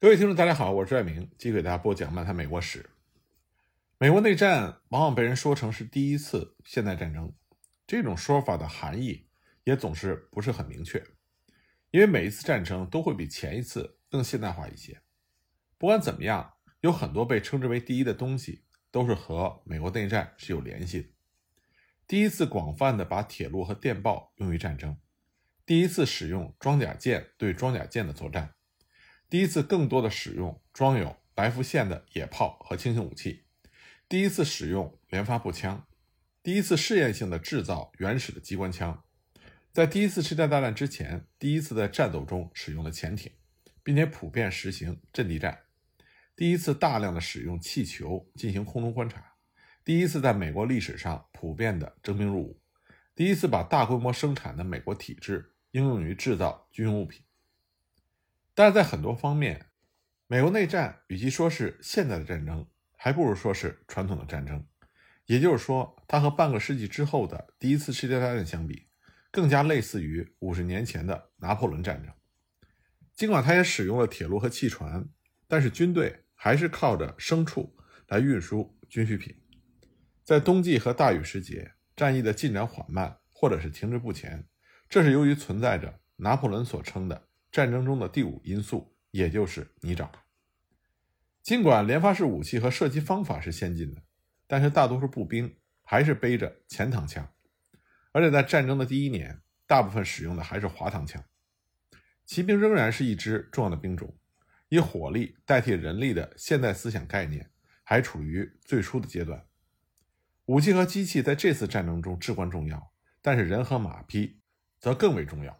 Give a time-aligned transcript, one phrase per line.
[0.00, 2.88] 各位听众，大家好，我是爱明，继续给大家播讲漫谈美国史。
[3.98, 7.34] 美国内战往往被人说成是第一次现代战争，
[7.84, 9.26] 这种说法的含义
[9.64, 11.04] 也总是不是很明确，
[11.90, 15.02] 因为每一次战争都会比前一次更现代化一些。
[15.76, 18.62] 不管怎么样，有很多被称之为第一的东西
[18.92, 21.08] 都是和美国内战是有联系的。
[22.06, 24.96] 第一次广泛的把铁路和电报用于战争，
[25.66, 28.54] 第一次使用装甲舰对装甲舰的作战。
[29.30, 33.44] 第一次更多的使用装有来福线的野炮和轻型武器，
[34.08, 35.86] 第一次使用连发步枪，
[36.42, 39.04] 第一次试验性的制造原始的机关枪，
[39.70, 43.30] 在第一次世界大战之前，第一次在战斗中使用了潜艇，
[43.82, 45.64] 并且普遍实行阵地战，
[46.34, 49.34] 第一次大量的使用气球进行空中观察，
[49.84, 52.62] 第一次在美国历史上普遍的征兵入伍，
[53.14, 57.22] 第一次把大规模生产的美国体制应用于制造军用物品。
[58.58, 59.66] 但是在很多方面，
[60.26, 64.66] 美国内战与其说是现代的战争，还不如说是传统的战争。
[65.26, 68.88] 也就是说，它和半个世纪之后的第一次世界大战相比，
[69.30, 72.12] 更加类似于五十年前的拿破仑战争。
[73.14, 75.08] 尽管它也使用了铁路和汽船，
[75.46, 77.76] 但是军队还是靠着牲畜
[78.08, 79.40] 来运输军需品。
[80.24, 84.48] 在冬季和大雨时节，战役的进展缓慢或者是停滞不前，
[84.88, 87.27] 这是由于存在着拿破仑所称的。
[87.58, 90.08] 战争中的第五因素，也就是泥沼。
[91.42, 94.00] 尽管连发式武器和射击方法是先进的，
[94.46, 97.28] 但是大多数步兵还是背着前膛枪，
[98.12, 101.20] 而且在战争的第一年，大部分使用的还是滑膛枪。
[102.24, 104.16] 骑兵仍然是一支重要的兵种，
[104.68, 107.50] 以火力代替人力的现代思想概念
[107.82, 109.44] 还处于最初的阶段。
[110.44, 114.38] 武器和机器在这次战争中至关重要，但是人和马匹
[114.78, 115.58] 则更为重要。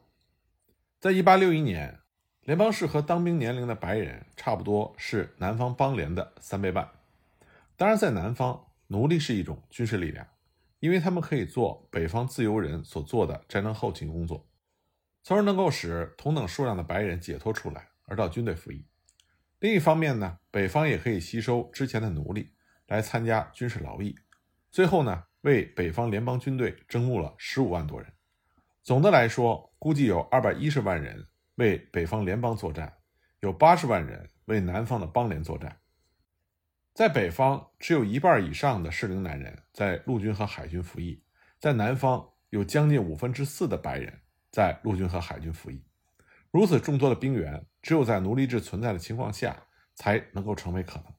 [1.01, 2.01] 在一八六一年，
[2.41, 6.91] 联邦适合当兵年龄的白人差不多是南方邦联的三倍半。
[7.77, 10.27] 当然，在南方，奴隶是一种军事力量，
[10.81, 14.45] 因为他们可以做北方自由人所做的战争后勤工作，
[15.23, 18.85] 从而能够使同等数量的白人解脱出来，而到军队服役。
[19.61, 22.51] 另一方面呢，北方也可以吸收之前的奴隶
[22.89, 24.19] 来参加军事劳役，
[24.73, 28.13] 最后呢，为北方联邦军队征募了十五万多人。
[28.89, 32.91] 总的来说，估计有二百一十万人为北方联邦作战，
[33.41, 35.79] 有八十万人为南方的邦联作战。
[36.95, 41.23] 在北方，只有一半以上的适龄男人在陆军和海军服役；
[41.61, 45.85] 在南方，有将近五分之四的白人在陆军和海军服役。
[46.51, 49.65] 如此众多的兵员，只有在奴隶制存在的情况下，
[49.97, 51.13] 才能够成为可能。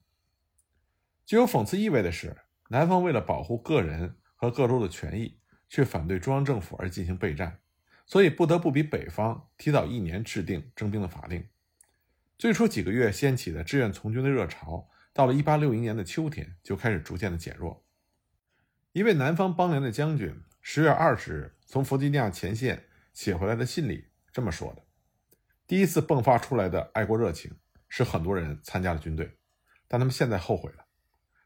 [1.24, 2.36] 具有讽刺意味的是，
[2.70, 5.36] 南方为了保护个人和各州的权益。
[5.70, 7.60] 却反对中央政府而进行备战，
[8.06, 11.48] 所以不得不比北方提早一年制定征兵的法令。
[12.38, 17.86] 最初几个月掀起的志愿从军的热潮，到了1860年的秋天就开始逐渐的减弱。
[18.94, 24.84] 一位南方邦联的将军十月二十日从弗吉尼亚前线写回来的信里这么说的
[25.68, 27.52] ：“第一次迸发出来的爱国热情，
[27.88, 29.38] 使很多人参加了军队，
[29.88, 30.86] 但他们现在后悔了。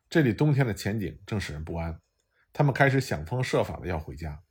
[0.10, 2.00] 这里冬天的前景正使人不安。”
[2.54, 4.44] 他们开始想方设法的要回家。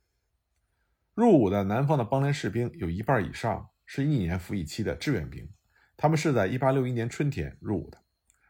[1.15, 5.49] 入伍的南方的邦联士兵有一半以上是一年服役期的志愿兵，
[5.95, 8.01] 他们是在1861年春天入伍的，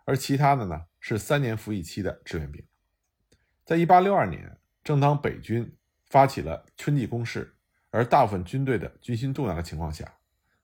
[0.06, 2.66] 而其他的呢是三年服役期的志愿兵。
[3.64, 5.78] 在1862年，正当北军
[6.08, 7.56] 发起了春季攻势，
[7.92, 10.18] 而大部分军队的军心动摇的情况下，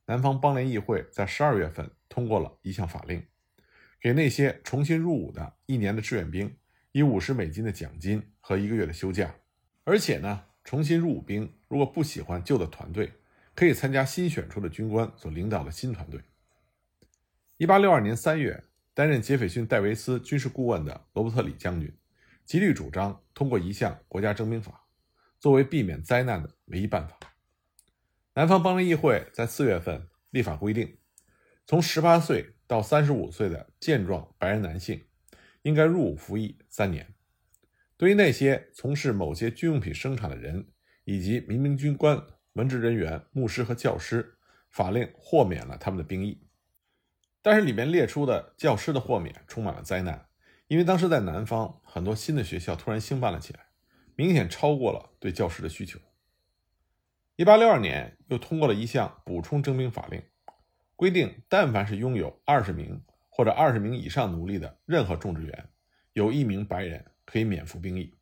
[0.06, 3.28] 南方邦联议会在12月份通过了一项法令，
[4.02, 6.58] 给那些重新入伍的一年的志愿兵。
[6.92, 9.36] 以五十美金的奖金和一个月的休假，
[9.84, 13.14] 而且呢，重新入伍兵如果不喜欢旧的团队，
[13.54, 16.22] 可以参加新选出的军官所领导的新团队。
[17.58, 18.64] 一八六二年三月，
[18.94, 21.96] 担任杰斐逊·戴维斯军事顾问的罗伯特·李将军
[22.46, 24.88] 极力主张通过一项国家征兵法，
[25.40, 27.20] 作为避免灾难的唯一办法。
[28.34, 30.98] 南方邦联议会在四月份立法规定，
[31.68, 35.04] 从十八岁到三十五岁的健壮白人男性。
[35.62, 37.14] 应该入伍服役三年。
[37.98, 40.68] 对于那些从事某些军用品生产的人，
[41.04, 42.22] 以及民兵军官、
[42.54, 44.38] 文职人员、牧师和教师，
[44.70, 46.48] 法令豁免了他们的兵役。
[47.42, 50.28] 但是里面列出的教师的豁免充满了灾难，
[50.68, 53.68] 因为当时在南方很多新的学校突然兴办了起来，
[54.16, 56.00] 明显超过了对教师的需求。
[57.36, 60.22] 一八六二年又通过了一项补充征兵法令，
[60.96, 63.02] 规定但凡是拥有二十名。
[63.39, 65.69] 或者二十名以上奴隶的任何种植园，
[66.12, 68.18] 有一名白人可以免服兵役。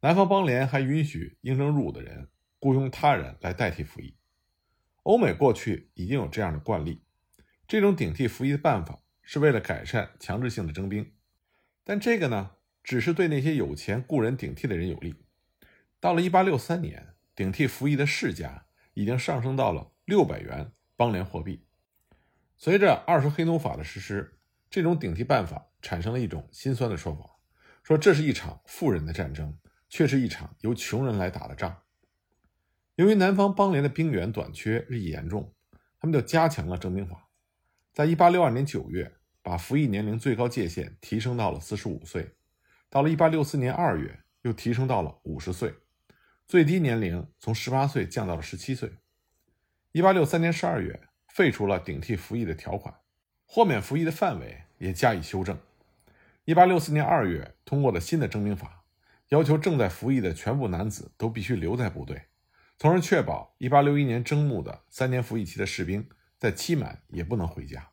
[0.00, 4.16] 南方邦联还允许应征入伍的人雇佣他人来代替服役。
[5.02, 7.02] 欧美过去已经有这样的惯例，
[7.68, 11.12] 这种顶替服役的办法是为了改善强制性的征兵，
[11.84, 12.52] 但这个呢，
[12.82, 15.14] 只是对那些有钱雇人顶替的人有利。
[16.00, 18.64] 到了1863年，顶替服役的市价
[18.94, 21.65] 已经上升到了600元邦联货币。
[22.56, 24.38] 随着二十黑奴法的实施，
[24.70, 27.36] 这种顶替办法产生了一种心酸的说法，
[27.82, 29.58] 说这是一场富人的战争，
[29.88, 31.82] 却是一场由穷人来打的仗。
[32.94, 35.54] 由于南方邦联的兵源短缺日益严重，
[36.00, 37.28] 他们就加强了征兵法。
[37.92, 42.34] 在1862年9月，把服役年龄最高界限提升到了45岁；
[42.88, 45.74] 到了1864年2月，又提升到了50岁，
[46.46, 48.92] 最低年龄从18岁降到了17岁。
[49.92, 51.05] 1863年12月，
[51.36, 52.94] 废除了顶替服役的条款，
[53.44, 55.58] 豁免服役的范围也加以修正。
[56.46, 58.86] 1864年2月，通过了新的征兵法，
[59.28, 62.22] 要求正在服役的全部男子都必须留在部队。
[62.78, 67.90] 从而确保1861年征募的三年服役期的士兵在期满也不能回家。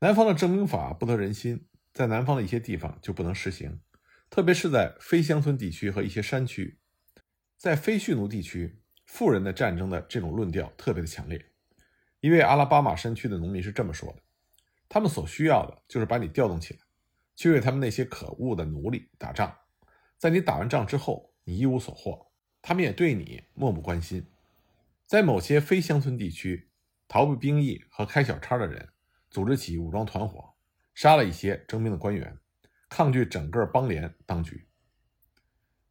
[0.00, 3.80] 南方的征兵法不得人心，在南方的一些地方就不能实行，
[4.28, 6.78] 特别是在非乡村地区和一些山区。
[7.56, 11.42] 在非蓄奴地区，富人的战争的这种论调特别的强烈。
[12.26, 14.18] 一位阿拉巴马山区的农民是这么说的
[14.90, 16.80] ：“他们所需要的就是把你调动起来，
[17.36, 19.56] 去为他们那些可恶的奴隶打仗。
[20.18, 22.26] 在你打完仗之后，你一无所获。”
[22.60, 24.26] 他们也对你漠不关心。
[25.06, 26.68] 在某些非乡村地区，
[27.06, 28.88] 逃避兵役和开小差的人
[29.30, 30.52] 组织起武装团伙，
[30.96, 32.36] 杀了一些征兵的官员，
[32.88, 34.66] 抗拒整个邦联当局。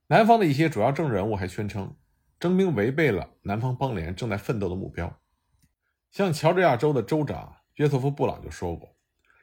[0.08, 1.96] 南方的一些主要政治人物还宣称，
[2.38, 5.18] 征兵违背了南方邦联正在奋斗的目标。
[6.16, 8.96] 像乔治亚州的州长约瑟夫·布朗就说过，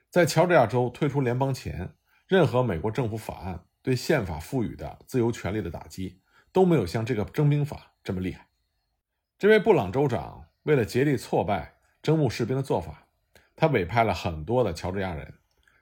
[0.09, 1.93] 在乔治亚州退出联邦前，
[2.27, 6.19] 任何美国政府法案对宪法赋予的自由权利的打击。
[6.51, 8.47] 都没有像这个征兵法这么厉害。
[9.39, 13.07] 这位布朗州长为了竭力挫败征募士兵的做法，
[13.55, 15.35] 他委派了很多的乔治亚人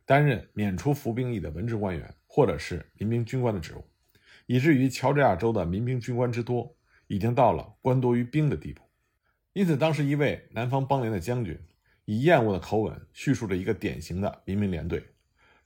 [0.05, 3.85] 担任免除服兵役的文职官员或者是民兵军官的职务，
[4.47, 6.77] 以至于乔治亚州的民兵军官之多
[7.07, 8.83] 已经到了官多于兵的地步。
[9.53, 11.59] 因此，当时一位南方邦联的将军
[12.05, 15.05] 以厌恶的口吻叙述着一个典型的民兵连队，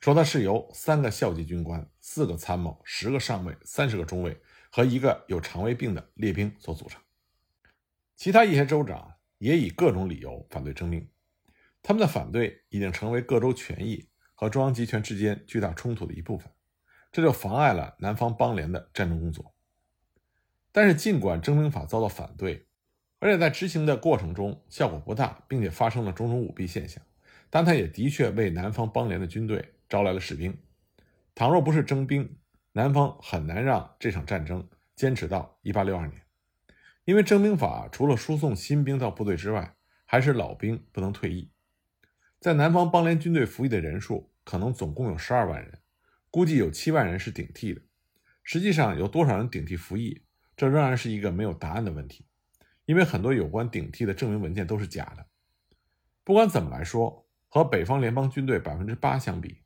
[0.00, 4.40] 说他是由三个校级军官、四个参谋、十个上尉、三十个中尉。
[4.76, 7.00] 和一个有肠胃病的列兵所组成。
[8.16, 11.08] 其他一些州长也以各种理由反对征兵，
[11.80, 16.50] 他们的反对已经成为各州权益和中央集权之间巨大冲突的一部分，
[17.12, 19.54] 这就妨碍了南方邦联的战争工作。
[20.72, 22.66] 但是，尽管征兵法遭到反对，
[23.24, 27.02] 而且在执行的过程中效果不大，并且发生了种种舞弊现象，
[27.48, 30.54] 但他也的确为南方邦联的军队招来了士兵。
[31.34, 32.36] 倘若不是征兵，
[32.72, 36.20] 南方很难让这场战争坚持到1862年，
[37.06, 39.74] 因为征兵法除了输送新兵到部队之外，
[40.04, 41.50] 还是老兵不能退役。
[42.38, 45.78] 在南方邦联军队服役的人数可能总共有12万人，
[46.30, 47.80] 估计有7万人是顶替的。
[48.42, 50.20] 实际上有多少人顶替服役，
[50.54, 52.26] 这仍然是一个没有答案的问题，
[52.86, 55.26] 因为很多有关顶替的证明文件都是假的。
[56.22, 59.62] 不管怎么来说，和北方联邦军队百分之八相比，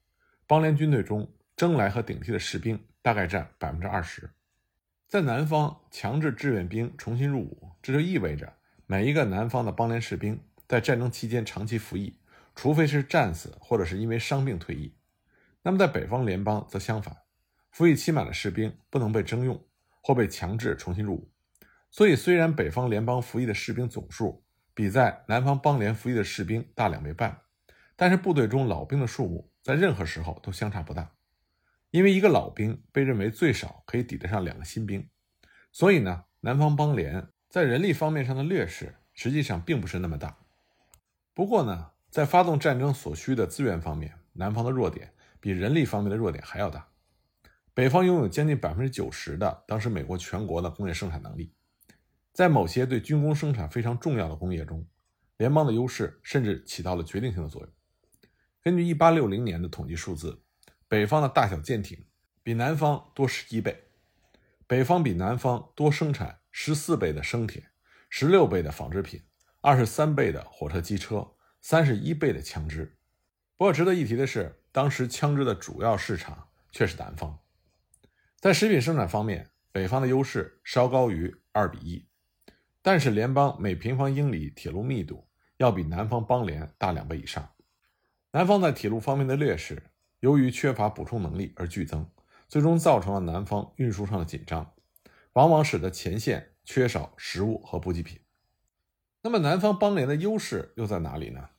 [0.46, 2.78] 邦联军队中征来和顶替的士兵。
[3.00, 4.28] 大概占百分之二十，
[5.06, 8.52] 在南方强制志愿兵重新入伍，这就意味着
[8.86, 12.18] 每一个南方的邦联士兵在战争期间长期服役，
[12.54, 14.94] 除非是战死或者是因为伤病退役。
[15.62, 17.16] 那么在北方联邦则相反，
[17.70, 19.64] 服役期满的士兵不能被征用
[20.02, 21.30] 或被强制重新入伍。
[21.90, 27.40] 所以，虽然北方联邦服役的士兵总数比在南方邦联服役的士兵大两倍半，
[27.96, 31.12] 但是部队中老兵的数目在任何时候都相差不大。
[31.90, 35.08] 因为一个老兵被认为最少可以抵得上两个新兵，
[35.72, 40.38] 所以呢，南方邦联在人力方面上的劣势实际上并不是那么大。
[41.32, 46.86] 不过呢，在发动战争所需的资源方面，南方的弱点比人力方面的弱点还要大。
[47.72, 51.54] 北方拥有将近百分之九十的当时美国全国的工业生产能力，
[52.38, 54.86] 在某些对军工生产非常重要的工业中，
[55.38, 57.72] 联邦的优势甚至起到了决定性的作用。
[58.62, 60.44] 根据1860年的统计数字。
[60.86, 62.06] 北方的大小舰艇
[62.44, 63.88] 比南方多十一倍，
[64.68, 67.70] 北方比南方多生产十四倍的生铁，
[68.08, 69.20] 十六倍的纺织品，
[69.60, 72.96] 二十三倍的火车机车，三十一倍的枪支。
[73.56, 77.40] 不过值得一提的是，当时枪支的主要市场却是南方。
[78.36, 82.07] 在食品生产方面，北方的优势稍高于二比一，
[82.82, 87.48] 但是联邦每平方英里铁路密度要比南方邦联大两倍以上。
[88.32, 89.82] 南方在铁路方面的劣势。
[90.20, 92.04] 由于缺乏补充能力而剧增，
[92.48, 94.74] 最终造成了南方运输上的紧张，
[95.34, 98.18] 往往使得前线缺少食物和补给品。
[99.22, 101.50] 那么，南方邦联的优势又在哪里呢？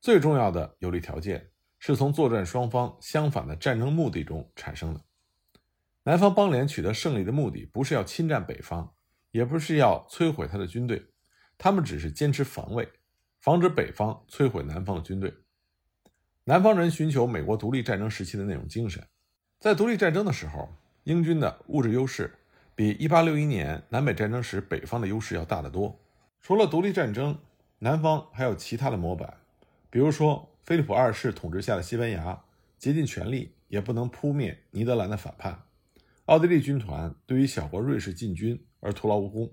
[0.00, 5.02] 最重要的有利条件是从作战双方相反的战争目的中产生的。
[6.04, 8.94] 南方邦联取得胜利的目的不是要侵占北方，
[9.32, 11.04] 也不是要摧毁他的军队，
[11.58, 12.88] 他们只是坚持防卫，
[13.40, 15.34] 防止北方摧毁南方的军队。
[16.44, 19.04] 南方人寻求美国独立战争时期的那种精神，
[19.58, 20.68] 在独立战争的时候，
[21.04, 22.32] 英军的物质优势
[22.74, 25.98] 比1861年南北战争时北方的优势要大得多。
[26.40, 27.38] 除了独立战争，
[27.78, 29.38] 南方还有其他的模板，
[29.88, 32.42] 比如说菲利普二世统治下的西班牙
[32.78, 35.62] 竭尽全力也不能扑灭尼德兰的反叛，
[36.32, 39.52] 奥地利军团对于小国瑞士进军而徒劳无功。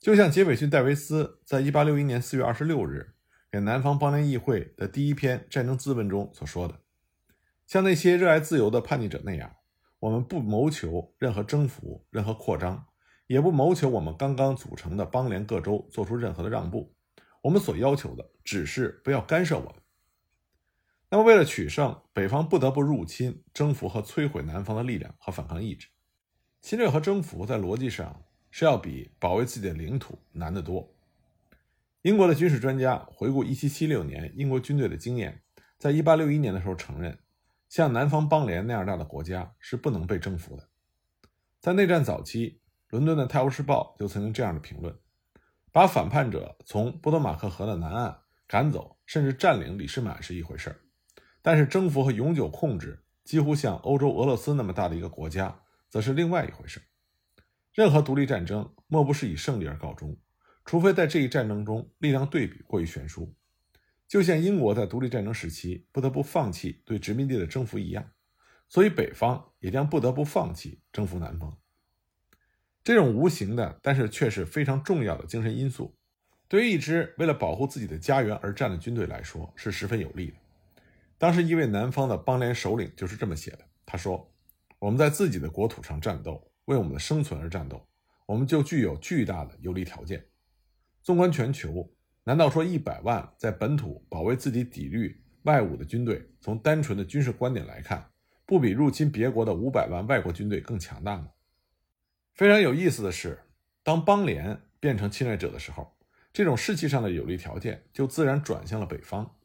[0.00, 3.14] 就像杰斐逊·戴维斯在1861年4月26日。
[3.52, 6.80] 给南方邦联议会的第一篇战争自问中所说的，
[7.68, 9.54] 像那些热爱自由的叛逆者那样，
[10.00, 12.86] 我们不谋求任何征服、任何扩张，
[13.28, 16.96] 也不谋求我们刚刚组成的邦联各州做出任何的让步。
[17.42, 19.74] 我们所要求的只是不要干涉我们。
[21.12, 25.88] 那么，为了取胜，北方不得不入侵、征服和摧毁南方的力量和反抗意志。
[26.60, 30.94] 侵略和征服在逻辑上是要比保卫自己的领土难得多。
[32.02, 35.42] 英国的军事专家回顾1776年英国军队的经验，
[35.78, 37.18] 在1861年的时候承认，
[37.68, 40.68] 像南方邦联那样大的国家是不能被征服的。
[41.58, 44.96] 在内战早期，伦敦的《泰晤士报》就曾经这样的评论：
[45.72, 50.80] 把反叛者从波多马克河的南岸赶走，甚至占领里士满是一回事儿，
[51.42, 56.82] 但是征服和永久控制几乎像欧洲俄罗斯那么大的一个国家，则是另外一回事。
[57.72, 60.16] 任何独立战争莫不是以胜利而告终。
[60.64, 63.34] 除非在这一战争中力量对比过于悬殊，
[64.06, 68.10] 就像英国在独立战争时期不得不放弃对殖民地的征服一样，
[68.68, 71.56] 所以北方也将不得不放弃征服南方。
[72.84, 75.96] 这种无形的，但是却是非常重要的精神因素，
[76.46, 80.34] 对于一支为了保护自己的家园而战的军队来说是十分有利的。
[81.20, 84.32] 当时一位南方的邦联首领就是这么写的：“他说，
[84.78, 87.86] 我们在自己的国土上战斗，为我们的生存而战斗，
[88.24, 90.24] 我们就具有巨大的有利条件。”
[91.04, 91.92] 纵观全球，
[92.24, 98.10] 难道说一百万在本土保卫自己、抵御外侮的军队，从单纯的军事观点来看，
[98.46, 101.28] 不比入侵别国的五百万外国军队更强大吗？
[102.32, 103.40] 非常有意思的是，
[103.82, 105.98] 当邦联变成侵略者的时候，
[106.32, 109.36] 这种士气上的有利条件就自然转向了北方。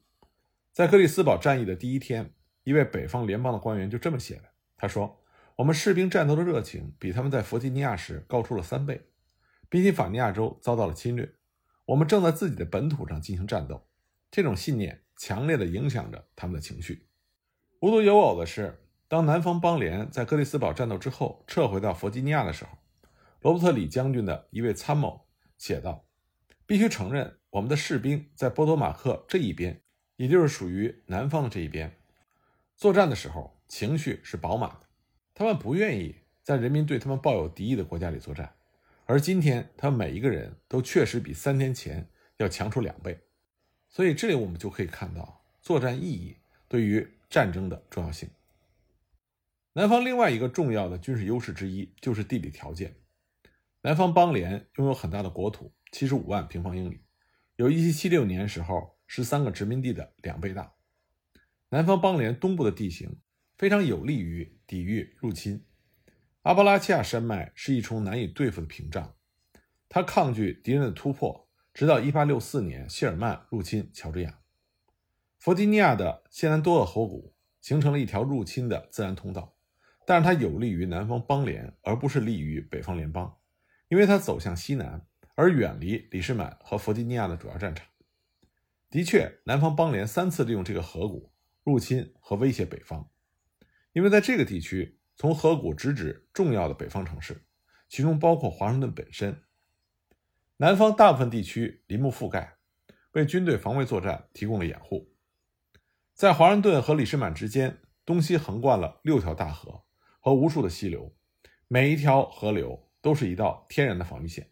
[0.76, 4.42] 在克里斯堡战役的第一天，一位北方联邦的官员就这么写的
[4.76, 5.22] ：“他说，
[5.56, 9.08] 我们士兵战斗的热情比他们在弗吉尼亚时高出了三倍，
[9.70, 11.32] 宾夕法尼亚州遭到了侵略。”
[11.86, 13.88] 我们正在自己的本土上进行战斗，
[14.30, 17.08] 这种信念强烈的影响着他们的情绪。
[17.80, 22.72] 无独有偶的是，当南方邦联在格里斯堡战斗之后撤回到弗吉尼亚的时候，
[23.40, 26.04] 罗伯特·李将军的一位参谋写道
[26.68, 29.80] ：“必须承认，我们的士兵在波多马克这一边，
[30.16, 31.96] 也就是属于南方的这一边，
[32.76, 34.80] 作战的时候情绪是饱满的。
[35.34, 38.54] 他们不愿意在人民对他们抱有敌意的国家里作战。”
[39.08, 42.08] 而今天，他每一个人都确实比三天前
[42.38, 43.20] 要强出两倍，
[43.88, 48.28] 所以这里我们就可以看到作战意义对于战争的重要性。
[49.74, 52.96] 南方另外一个重要的军事优势之一就是地理条件。
[53.82, 57.02] 南方邦联拥有很大的国土，七十五万平方英里，
[57.54, 60.74] 有一七七六年时候十三个殖民地的两倍大。
[61.68, 63.18] 南方邦联东部的地形
[63.56, 65.64] 非常有利于抵御入侵。
[66.42, 69.16] 阿巴拉契亚山脉是一重难以对付的屏障，
[69.88, 74.38] 它抗拒敌人的突破，直到1864年谢尔曼入侵乔治亚。
[75.38, 79.56] 弗吉尼亚的谢南多厄河谷形成了一条入侵的自然通道，
[80.06, 83.36] 但是它有利于南方邦联，而不是利于北方联邦，
[83.88, 87.86] 因为它走向西南，而远离里士满和弗吉尼亚的主要战场。
[88.90, 93.10] 的确，南方邦联三次利用这个河谷入侵和威胁北方，
[93.92, 94.98] 因为在这个地区。
[95.18, 97.46] 从河谷直指重要的北方城市，
[97.88, 99.44] 其中包括华盛顿本身。
[100.58, 102.58] 南方大部分地区林木覆盖，
[103.12, 105.14] 为军队防卫作战提供了掩护。
[106.12, 109.84] 在华盛顿和里士满之间，东西横贯了六条大河
[110.20, 111.16] 和无数的溪流，
[111.66, 114.50] 每一条河流都是一道天然的防御线。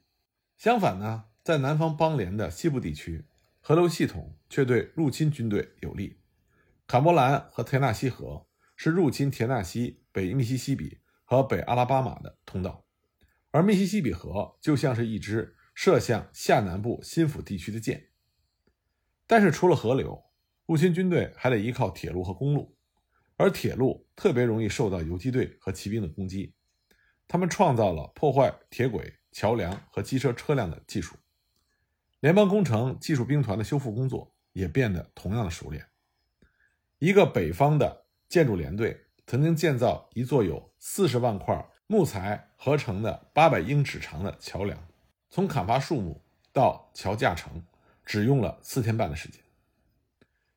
[0.57, 3.27] 相反呢，在南方邦联的西部地区，
[3.67, 6.19] 河流系统却对入侵军队有利。
[6.87, 8.47] 坎伯兰和田纳西河。
[8.77, 12.85] 是入侵田纳西、北密西西比和北阿拉巴马的通道，
[13.53, 18.09] 而密西西比河就像是一支射向下南部新府地区的箭。
[19.29, 20.25] 但是，除了河流，
[20.67, 22.77] 入侵军队还得依靠铁路和公路，
[23.37, 26.53] 而铁路特别容易受到游击队和骑兵的攻击。
[27.29, 31.15] 他们创造了破坏铁轨、桥梁和机车车辆的技术。
[32.25, 35.85] 联邦工程技术兵团的修复工作也变得同样的熟练。
[36.99, 44.89] 一个北方的建筑连队曾经建造一座有四十万块木材合成的八百英尺长的桥梁，
[45.29, 47.63] 从砍伐树木到桥架成，
[48.07, 49.43] 只用了四天半的时间。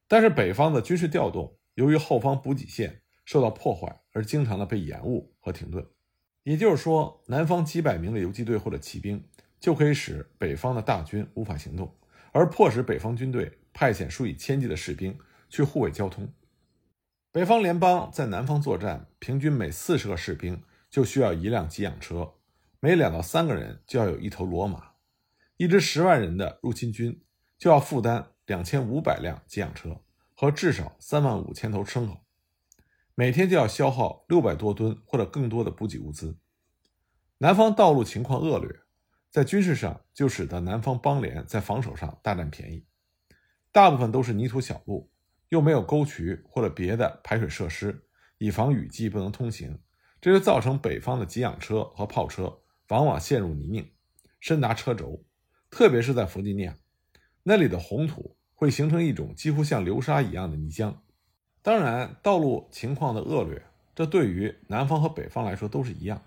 [0.08, 5.86] 但是北方的军事调动，由于后方补给线受到破坏，而经常的被延误和停顿。
[6.44, 9.28] 也就是说，南方几百名的游击队或者骑兵
[9.60, 11.96] 就可以使北方的大军无法行动，
[12.32, 15.18] 而迫使北方军队派遣数以千计的士兵
[15.50, 16.32] 去护卫交通。
[17.32, 22.34] 北方联邦在南方作战，平均每四十个士兵就需要一辆给养车，
[22.80, 24.92] 每两到三个人就要有一头骡马。
[25.58, 27.24] 一支十万人的入侵军
[27.58, 30.02] 就要负担两千五百辆给养车
[30.36, 32.18] 和至少三万五千头牲口。
[33.16, 36.38] 每天就要消耗六百多吨或者更多的补给物资。
[37.40, 38.80] 南方道路情况恶劣，
[39.30, 42.86] 在军事上就使得南方邦联在防守上大占便宜。
[43.72, 45.12] 大部分都是泥土小路，
[45.50, 48.08] 又没有沟渠或者别的排水设施，
[48.38, 49.80] 以防雨季不能通行，
[50.20, 53.92] 这就造成北方的给养车和炮车往往陷入泥泞，
[54.40, 55.24] 深达车轴。
[55.70, 56.78] 特别是在弗吉尼亚，
[57.44, 60.96] 那里的红土会形成一种几乎像流沙一样的泥浆。
[61.62, 63.62] 当然，道路情况的恶劣，
[63.94, 66.24] 这对于南方和北方来说都是一样。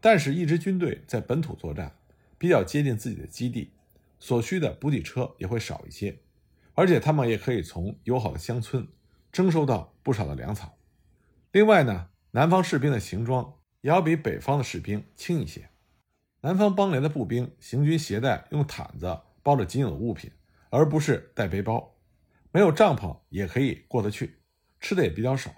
[0.00, 1.96] 但是，一支军队在本土作战，
[2.42, 3.72] 比较接近自己的基地，
[4.18, 6.18] 所需的补给车也会少一些，
[6.74, 8.88] 而且他们也可以从友好的乡村
[9.30, 10.76] 征收到不少的粮草。
[11.52, 15.70] 另外呢，南方士兵的行装也要比北方的士兵轻一些。
[16.40, 20.28] 南方邦联的步兵行军携带用毯子包着仅有的物品，
[20.70, 21.94] 而不是带背包，
[22.50, 24.40] 没有帐篷也可以过得去。
[24.80, 25.52] 吃的也比较少，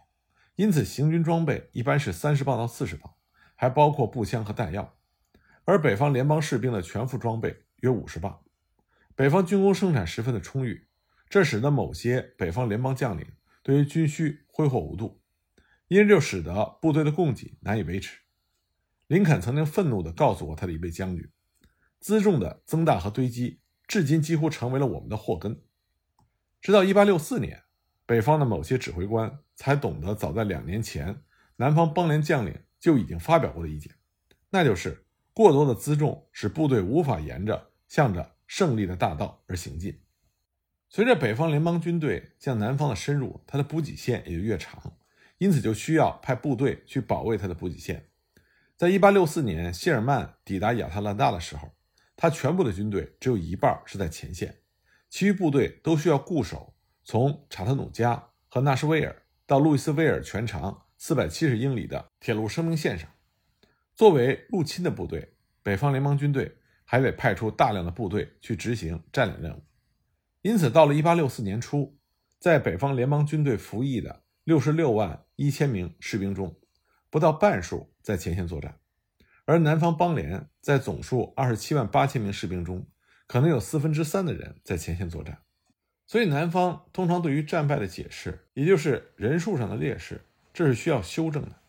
[0.57, 3.15] 因此行军装备一般是三十磅到四十磅，
[3.57, 4.95] 还包括步枪和弹药。
[5.65, 8.41] 而北方联邦士兵的全副装备约五十磅。
[9.15, 10.87] 北方军工生产十分的充裕，
[11.29, 13.27] 这使得某些北方联邦将领
[13.63, 15.21] 对于军需挥霍无度，
[15.89, 18.19] 因而就使得部队的供给难以维持。
[19.07, 21.29] 林肯曾经愤怒地告诉过他的一位将军
[22.03, 25.63] ：“辎重的增大和堆积，至今几乎成为了我们的祸根。”
[26.61, 27.63] 直到一八六四年。
[28.07, 31.23] 北方的某些指挥官才懂得早在两年前，
[31.57, 33.95] 南方邦联将领就已经发表过的意见，
[34.51, 35.04] 那就是
[35.35, 40.01] 过多的辎重使部队无法沿着向着胜利的大道而行进。
[40.89, 44.97] 随着北方联邦军队向南方的深入，它的补给线也就越长，
[45.39, 48.09] 因此就需要派部队去保卫它的补给线。
[48.77, 51.73] 在1864年，谢尔曼抵达亚特兰大的时候，
[52.17, 54.63] 他全部的军队只有一半是在前线，
[55.11, 56.75] 其余部队都需要固守。
[57.03, 63.11] 从查特努加和纳什维尔到路易斯维尔全长四百七十英里的铁路生命线上，
[63.95, 69.63] 作为入侵的部队，北方联邦军队还得派出大量的部队去执行占领任务。
[70.43, 71.97] 因此，到了1864年初，
[72.39, 76.55] 在北方联邦军队服役的66万一千名士兵中，
[77.09, 78.79] 不到半数在前线作战，
[79.45, 82.87] 而南方邦联在总数27万八千名士兵中，
[83.27, 85.39] 可能有四分之三的人在前线作战。
[86.07, 91.61] 所以，南方通常对于战败的解释，也就是人数上的劣势，这是需要修正的。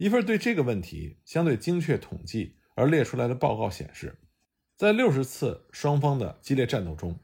[0.00, 4.18] 一份对这个问题相对精确统计而列出来的报告显示，
[4.74, 7.20] 在六十次双方的激烈战斗中，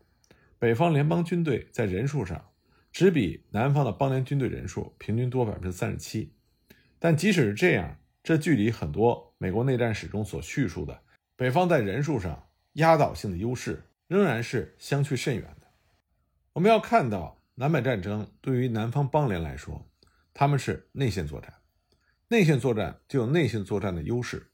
[0.59, 2.51] 北方联邦军队在人数上
[2.93, 6.35] 只比南方的邦联军队人数平均多百分之三十七。
[6.99, 11.01] 但即使是这样，这距离很多美国内战史中所叙述的
[11.35, 15.67] 北方在人数上压倒性的优势，仍然是相去甚远的。
[16.53, 19.91] 我们要看到，南北战争对于南方邦联来说，
[20.35, 21.55] 他们是内线作战，
[22.29, 24.49] 内线作战就有内线作战的优势，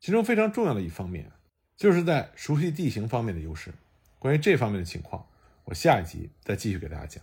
[0.00, 1.30] 其中非常重要的一方面，
[1.76, 3.72] 就是在熟悉地形方面的优势。
[4.18, 5.24] 关于这方面的情况，
[5.64, 7.22] 我下一集再继续给大家讲。